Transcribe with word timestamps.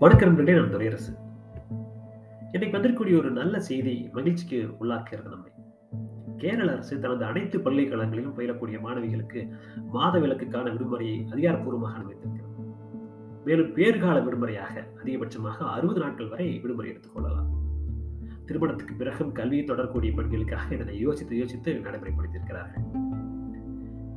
வணக்கம் 0.00 0.34
நன்றி 0.34 0.54
நான் 0.54 0.74
துரையரசு 0.74 1.18
இன்னைக்கு 2.52 2.78
வந்திருக்கக்கூடிய 2.78 3.18
ஒரு 3.18 3.30
நல்ல 3.30 3.60
செய்தி 3.60 4.08
மகிழ்ச்சிக்கு 4.12 4.68
உள்ளாக்குகிறது 4.80 5.28
நம்மை. 5.28 5.52
கேரள 6.36 6.72
அரசு 6.72 7.00
தனது 7.00 7.24
அனைத்து 7.24 7.58
பல்கலைக்கழகங்களிலும் 7.58 8.38
பயிலக்கூடிய 8.38 8.78
மாணவிகளுக்கு 8.84 9.48
மாத 9.88 10.18
விலக்குக்கான 10.18 10.70
விடுமுறையை 10.70 11.24
அதிகாரப்பூர்வமாக 11.30 11.98
அனுமதித்திருக்கிறது. 11.98 12.74
மேலும் 13.44 13.74
பேர்கால 13.74 14.24
விடுமுறையாக 14.24 14.86
அதிகபட்சமாக 15.04 15.56
அறுபது 15.56 16.00
நாட்கள் 16.00 16.28
வரை 16.28 16.58
விடுமுறை 16.58 16.90
எடுத்துக் 16.90 17.14
கொள்ளலாம். 17.14 17.48
திருமணத்துக்கு 18.46 18.94
பிறகும் 18.94 19.32
கல்வியை 19.32 19.64
தொடரக்கூடிய 19.64 20.14
பெண்களுக்காக 20.14 20.74
இதனை 20.74 20.98
யோசித்து 20.98 21.36
யோசித்து 21.36 21.72
நடைமுறைப்படுத்தியிருக்கிறார்கள். 21.72 23.08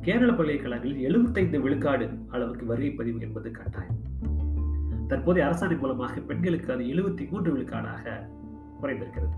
கேரள 0.00 0.32
பல்கலைக்கழகங்களில் 0.32 1.00
எழுபத்தைந்து 1.00 1.60
விழுக்காடு 1.60 2.10
அளவுக்கு 2.28 2.66
வருகை 2.66 2.90
பதிவு 2.90 3.20
என்பது 3.20 3.50
கட்டாயம். 3.50 4.12
தற்போதைய 5.10 5.46
அரசாணை 5.48 5.76
மூலமாக 5.80 6.20
பெண்களுக்கு 6.28 6.68
அது 6.74 6.84
எழுபத்தி 6.92 7.24
மூன்று 7.30 7.50
விழுக்காடாக 7.54 8.04
குறைந்திருக்கிறது. 8.82 9.34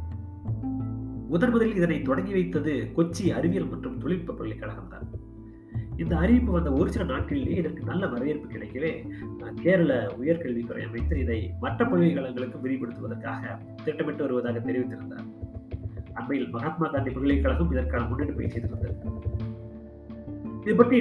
முதன் 1.31 1.53
முதலில் 1.55 1.79
இதனை 1.79 1.97
தொடங்கி 2.09 2.33
வைத்தது 2.37 2.73
கொச்சி 2.97 3.25
அறிவியல் 3.39 3.71
மற்றும் 3.71 3.97
தொழில்நுட்ப 4.03 4.33
பல்கலைக்கழகம் 4.33 4.91
தான். 4.93 5.07
இந்த 6.03 6.15
அறிவிப்பு 6.23 6.51
வந்த 6.57 6.71
ஒரு 6.79 6.89
சில 6.95 7.05
நாட்களிலேயே 7.11 7.57
இதற்கு 7.63 7.83
நல்ல 7.91 8.03
வரவேற்பு 8.13 8.47
கிடைக்கவே 8.55 8.91
கேரள 9.63 9.93
உயர்கல்வித்துறை 10.21 10.83
அமைச்சர் 10.89 11.23
இதை 11.25 11.39
மற்ற 11.65 11.81
பல்கலைக்கழகங்களுக்கு 11.85 12.63
விரிவுபடுத்துவதற்காக 12.65 13.43
திட்டமிட்டு 13.85 14.25
வருவதாக 14.25 14.63
தெரிவித்திருந்தார். 14.69 15.27
அண்மையில் 16.19 16.51
மகாத்மா 16.57 16.87
காந்தி 16.87 17.11
பல்கலைக்கழகம் 17.17 17.73
இதற்கான 17.75 18.05
முன்னெடுப்பை 18.11 18.49
செய்திருந்தது. 18.55 18.97
இது 20.65 20.75
பற்றி 20.77 20.99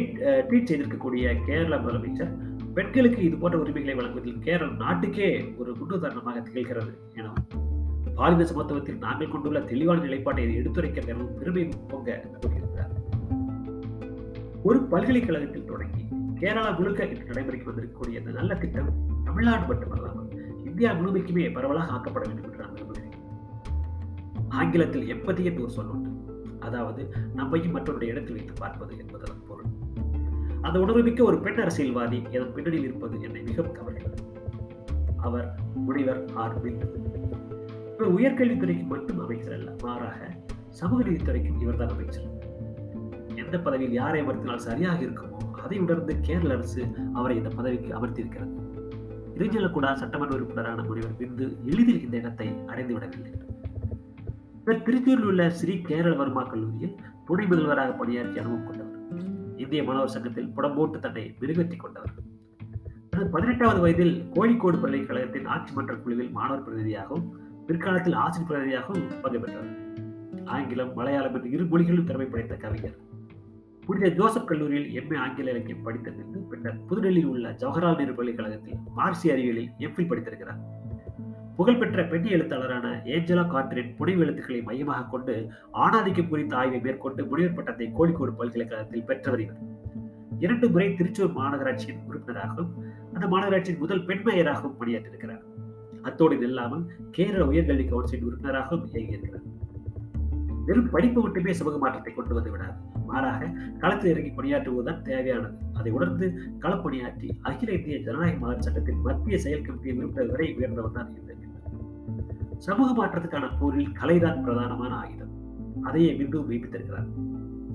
ட்வீட் 0.48 0.70
செய்திருக்கக்கூடிய 0.70 1.26
கேரள 1.46 1.76
முதலமைச்சர் 1.84 2.34
பெண்களுக்கு 2.76 3.20
இது 3.24 3.36
போன்ற 3.36 3.58
உரிமைகளை 3.58 3.94
வழங்குவதில் 3.98 4.40
கேரளம் 4.46 4.76
நாட்டுக்கே 4.76 5.28
ஒரு 5.58 5.72
முன்னுதாரணமாக 5.80 6.42
திகழ்கிறது. 6.48 6.92
எனவும் 7.14 7.46
பாலின 8.16 8.46
சமத்துவத்தில் 8.50 8.98
நாங்கள் 8.98 9.32
கொண்டுள்ள 9.34 9.60
தெளிவான 9.60 10.02
நிலைப்பாட்டை 10.02 10.44
எடுத்துரைக்க 10.62 11.02
எனவும் 11.06 11.38
பெருமை 11.40 11.64
பொங்க 11.88 12.18
ஒரு 14.64 14.80
பல்கலைக்கழகத்தில் 14.92 15.66
தொடங்கி 15.66 16.04
கேரளா 16.42 16.78
முழுக்க 16.78 17.06
இன்று 17.06 17.30
நடைமுறைக்கு 17.32 17.70
வந்திருக்கக்கூடிய 17.72 18.22
இந்த 18.22 18.32
நல்ல 18.40 18.56
திட்டம் 18.56 18.92
தமிழ்நாடு 19.24 19.66
மட்டுமல்லாமல் 19.72 20.30
இந்தியா 20.66 20.92
முழுமைக்குமே 20.92 21.48
பரவலாக 21.54 21.94
ஆக்கப்பட 21.98 22.24
வேண்டும் 22.28 22.48
என்று 22.50 22.64
நான் 22.64 22.74
விரும்புகிறேன். 22.74 23.14
ஆங்கிலத்தில் 24.50 25.10
எப்பதி 25.16 25.44
என்று 25.44 25.64
ஒரு 25.64 25.72
சொல் 25.72 25.94
உண்டு. 25.96 26.12
அதாவது 26.60 27.02
நம்மையும் 27.34 27.76
மற்றவருடைய 27.78 28.14
இடத்தில் 28.16 28.38
வைத்து 28.38 28.54
பார்ப்பது 28.54 28.94
என்பதன் 28.98 29.44
பொருள். 29.48 29.72
அந்த 30.68 30.78
உணர்வுமிக்க 30.84 31.22
ஒரு 31.24 31.38
பெண் 31.46 31.60
அரசியல்வாதி 31.64 32.20
எதன் 32.36 32.54
பின்னணியில் 32.56 32.88
இருப்பது 32.88 33.16
என்னை 33.22 33.42
மிகவும் 33.50 33.76
கவர்கிறது 33.78 34.22
அவர் 35.28 35.48
முனிவர் 35.88 36.22
ஆர் 36.44 36.56
இவர் 37.98 38.16
உயர்கல்வித்துறைக்கு 38.16 38.86
மட்டும் 38.94 39.20
அமைச்சர் 39.20 39.56
அல்ல 39.58 39.70
மாறாக 39.84 40.20
சமூக 40.80 41.00
நீதித்துறைக்கும் 41.10 41.60
இவர்தான் 41.64 41.94
அமைச்சர். 41.94 42.28
எந்த 43.44 43.56
பதவியில் 43.60 43.96
யாரை 44.00 44.20
அமர்த்தினால் 44.24 44.66
சரியாக 44.68 45.00
இருக்குமோ 45.06 45.40
அதை 45.66 45.78
உணர்ந்து 45.80 46.14
கேரள 46.28 46.52
அரசு 46.54 46.82
அவரை 47.14 47.36
இந்த 47.38 47.52
பதவிக்கு 47.60 47.92
அமர்த்தியிருக்கிறது. 47.98 48.54
இறைஞ்சலக்கூடா 49.38 49.92
சட்டமன்ற 50.02 50.36
உறுப்பினரான 50.36 50.84
முனிவர் 50.90 51.18
பிந்து 51.22 51.46
எளிதில் 51.72 52.04
இந்த 52.06 52.16
இடத்தை 52.18 52.48
அடைந்துவிடவில்லை. 52.72 53.32
இவர் 54.64 54.84
திருச்சியூரில் 54.88 55.30
உள்ள 55.32 55.50
ஸ்ரீ 55.50 55.76
கேரள 55.90 56.14
வர்மா 56.16 56.44
கல்லூரியில் 56.44 56.96
துணை 57.26 57.46
முதல்வராக 57.46 57.92
பணியாற்றி 58.02 58.40
அனுபவம் 58.40 58.68
கொண்டவர். 58.68 58.85
இந்திய 59.58 59.84
மாணவர் 59.84 60.14
சங்கத்தில் 60.16 60.52
புடம்போட்டு 60.58 61.00
தன்னை 61.00 61.36
மெருகேற்றிக் 61.40 61.84
கொண்டவர். 61.86 62.14
தனது 63.10 63.30
பதினெட்டாவது 63.30 63.80
வயதில் 63.80 64.24
கோழிக்கோடு 64.34 64.78
பல்கலைக்கழகத்தின் 64.82 65.46
ஆட்சி 65.46 65.74
மன்ற 65.74 65.96
குழுவில் 65.96 66.32
மாணவர் 66.32 66.64
பிரதிநிதியாகவும் 66.64 67.28
பிற்காலத்தில் 67.68 68.14
ஆசிரியர் 68.14 68.50
பிரதிநிதியாகவும் 68.50 69.22
பங்கு 69.22 69.40
பெற்றவர். 69.40 69.74
ஆங்கிலம் 70.46 70.94
மலையாளம் 70.94 71.36
என்று 71.36 71.52
இரு 71.52 71.66
மொழிகளிலும் 71.66 72.06
திறமை 72.06 72.26
படைத்த 72.26 72.56
கவிஞர். 72.56 72.98
புனித 73.86 74.10
ஜோசப் 74.10 74.48
கல்லூரியில் 74.48 74.90
எம்ஏ 75.00 75.18
ஆங்கில 75.18 75.50
இலக்கியம் 75.50 75.84
படித்த 75.84 76.12
பின்னர் 76.50 76.80
புதுடெல்லியில் 76.90 77.26
உள்ள 77.26 77.52
ஜவஹர்லால் 77.52 77.98
நேரு 77.98 78.14
பல்கலைக்கழகத்தில் 78.14 78.78
மார்சி 78.98 79.32
அறிவியலில் 79.32 79.72
எஃபில் 79.80 80.10
படித்திருக்கிறார். 80.12 80.62
புகழ்பெற்ற 81.58 82.04
பெண் 82.04 82.26
எழுத்தாளரான 82.36 82.88
ஏஞ்சலா 83.16 83.44
கார்டரின் 83.52 83.94
புனைவு 83.98 84.24
எழுத்துக்களை 84.24 84.60
மையமாக 84.62 85.08
கொண்டு 85.14 85.36
ஆணாதிக்கம் 85.84 86.30
குறித்த 86.32 86.54
ஆய்வை 86.58 86.80
மேற்கொண்டு 86.80 87.22
முனைவர் 87.26 87.56
பட்டத்தை 87.58 87.88
கோழிக்கோடு 87.98 88.32
பல்கலைக்கழகத்தில் 88.40 89.06
பெற்றவர் 89.10 89.44
இவர். 89.46 89.62
இரண்டு 90.40 90.68
முறை 90.70 90.88
திருச்சூர் 91.00 91.36
மாநகராட்சியின் 91.38 92.02
உறுப்பினராகவும் 92.10 92.72
அந்த 93.14 93.26
மாநகராட்சியின் 93.34 93.82
முதல் 93.84 94.06
பெண் 94.06 94.26
மேயராகவும் 94.28 94.78
பணியாற்றியிருக்கிறார். 94.80 95.44
அத்தோடு 96.02 96.36
இல்லாமல் 96.48 96.84
கேரள 97.18 97.44
உயர்கல்வி 97.52 97.86
கவுன்சிலின் 97.92 98.28
உறுப்பினராகவும் 98.30 98.90
இயங்கியிருக்கிறார் 98.94 99.48
வெறும் 100.68 100.92
படிப்பு 100.94 101.20
மட்டுமே 101.24 101.52
சமூக 101.58 101.78
மாற்றத்தை 101.82 102.12
கொண்டு 102.14 102.34
வந்து 102.36 102.52
விடாது. 102.52 102.76
மாறாக 103.10 103.50
களத்தில் 103.82 104.12
இறங்கி 104.14 104.32
பணியாற்றுவதுதான் 104.38 105.02
தேவையானது. 105.10 105.58
அதை 105.80 105.92
உணர்ந்து 105.98 106.28
களப்பணியாற்றி 106.64 107.28
அகில 107.50 107.76
இந்திய 107.78 107.98
ஜனநாயக 108.08 108.40
மகன் 108.44 108.66
சட்டத்தின் 108.68 109.04
மத்திய 109.08 109.38
செயல் 109.46 109.66
கமிட்டி 109.68 109.98
உறுப்பினர் 110.00 110.32
வரை 110.34 110.48
உயர்ந்தவர் 110.60 110.98
தான் 110.98 111.12
இந்த 111.20 111.32
சமூக 112.58 112.90
மாற்றத்துக்கான 112.94 113.58
போரில் 113.60 113.92
கலைதான் 113.92 114.44
பிரதானமான 114.46 114.96
ஆயுதம். 114.96 115.34
அதையே 115.84 116.14
மீண்டும் 116.14 116.50
வைப்பித்திருக்கிறார். 116.50 117.10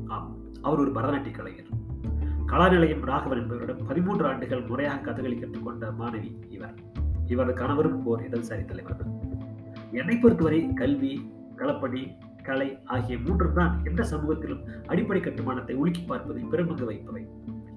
ஆம் 0.07 0.39
அவர் 0.63 0.79
ஒரு 0.79 0.91
பரதநாட்டிய 0.91 1.35
கலைஞர். 1.37 1.71
கலாநிலையம் 2.47 3.05
ராகவன் 3.05 3.39
என்பவரிடம் 3.39 3.85
பதிமூன்று 3.87 4.27
ஆண்டுகள் 4.27 4.67
முறையாக 4.67 5.01
கதகளி 5.01 5.39
கற்றுக்கொண்ட 5.39 5.91
மாணவி 5.91 6.31
இவர். 6.49 6.75
இவரது 7.27 7.55
கணவரும் 7.55 8.03
போர் 8.05 8.25
இடதுசாரி 8.29 8.65
தலைவர் 8.65 9.05
என்னை 9.93 10.17
பொறுத்தவரை 10.17 10.75
கல்வி 10.75 11.13
களப்பணி 11.57 12.03
கலை 12.43 12.79
ஆகிய 12.85 13.19
மூன்று 13.19 13.53
தான் 13.53 13.85
எந்த 13.85 14.03
சமூகத்திலும் 14.03 14.63
அடிப்படை 14.87 15.21
கட்டுமானத்தை 15.21 15.75
உலுக்கி 15.75 16.01
பார்ப்பதில் 16.01 16.45
பெரும்பங்கு 16.45 16.87
வைப்பவை. 16.91 17.27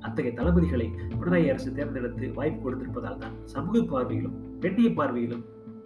அத்தகைய 0.02 0.34
தளபதிகளை 0.36 0.88
பினராயி 1.20 1.50
அரசு 1.50 1.74
தேர்ந்தெடுத்து 1.74 2.34
வாய்ப்பு 2.34 2.70
கொடுத்திருப்பதால் 2.70 3.18
தான் 3.18 3.36
சமூக 3.44 3.80
பார்வையிலும் 3.80 4.60
பெண்ணிய 4.60 4.90
பார்வையிலும் 4.90 5.44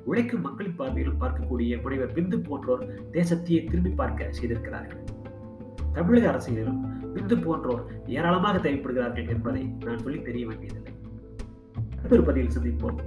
உழைக்கும் 0.07 0.41
மக்களின் 0.41 0.77
பார்வையிலும் 0.79 1.21
பார்க்கக்கூடிய 1.21 1.81
முனைவர் 1.81 2.13
பிந்து 2.13 2.37
போன்றோர் 2.39 2.83
தேசத்தையே 3.11 3.59
திரும்பி 3.69 3.89
பார்க்க 3.89 4.31
செய்திருக்கிறார்கள். 4.31 5.03
தமிழக 5.93 6.25
அரசியலிலும் 6.31 6.79
பிந்து 7.15 7.41
போன்றோர் 7.41 7.83
ஏராளமாக 8.05 8.69
தேவைப்படுகிறார்கள் 8.69 9.29
என்பதை 9.29 9.63
நான் 9.85 9.97
சொல்லி 9.97 10.21
தெரிய 10.21 10.47
வேண்டியதில்லை. 10.47 10.93
அடுத்த 11.97 12.15
ஒரு 12.15 12.23
பதிவில் 12.23 12.55
சந்திப்போம். 12.57 12.99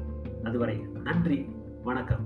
அதுவரை 0.44 0.77
நன்றி 1.05 1.38
வணக்கம். 1.84 2.25